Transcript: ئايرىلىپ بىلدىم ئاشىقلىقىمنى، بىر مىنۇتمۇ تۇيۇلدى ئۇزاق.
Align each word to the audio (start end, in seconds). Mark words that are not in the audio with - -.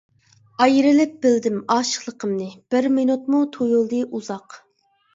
ئايرىلىپ 0.65 1.13
بىلدىم 1.25 1.59
ئاشىقلىقىمنى، 1.77 2.49
بىر 2.75 2.91
مىنۇتمۇ 2.99 3.45
تۇيۇلدى 3.59 4.05
ئۇزاق. 4.11 4.63